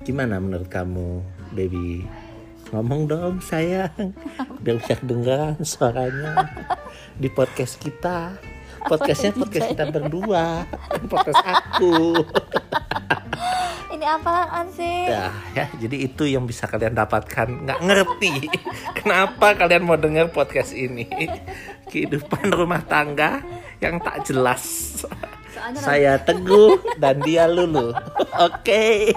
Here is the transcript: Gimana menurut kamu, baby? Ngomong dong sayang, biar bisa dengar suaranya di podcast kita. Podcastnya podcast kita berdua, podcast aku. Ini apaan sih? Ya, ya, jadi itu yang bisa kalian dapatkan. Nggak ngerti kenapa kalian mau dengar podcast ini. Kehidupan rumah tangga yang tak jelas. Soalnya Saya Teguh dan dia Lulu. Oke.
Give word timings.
Gimana 0.00 0.40
menurut 0.40 0.72
kamu, 0.72 1.20
baby? 1.52 2.08
Ngomong 2.72 3.04
dong 3.04 3.36
sayang, 3.44 4.16
biar 4.64 4.80
bisa 4.80 4.96
dengar 5.04 5.60
suaranya 5.60 6.48
di 7.20 7.28
podcast 7.28 7.76
kita. 7.76 8.32
Podcastnya 8.80 9.36
podcast 9.36 9.76
kita 9.76 9.84
berdua, 9.92 10.64
podcast 11.12 11.44
aku. 11.44 12.16
Ini 13.92 14.06
apaan 14.08 14.72
sih? 14.72 15.12
Ya, 15.12 15.28
ya, 15.52 15.68
jadi 15.76 16.08
itu 16.08 16.24
yang 16.24 16.48
bisa 16.48 16.64
kalian 16.64 16.96
dapatkan. 16.96 17.68
Nggak 17.68 17.80
ngerti 17.84 18.48
kenapa 18.96 19.52
kalian 19.52 19.84
mau 19.84 20.00
dengar 20.00 20.32
podcast 20.32 20.72
ini. 20.72 21.04
Kehidupan 21.92 22.48
rumah 22.56 22.80
tangga 22.88 23.44
yang 23.84 24.00
tak 24.00 24.24
jelas. 24.24 24.64
Soalnya 25.52 25.80
Saya 25.82 26.12
Teguh 26.22 26.80
dan 26.96 27.20
dia 27.20 27.44
Lulu. 27.44 27.92
Oke. 28.40 29.12